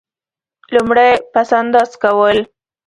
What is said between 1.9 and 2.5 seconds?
کول.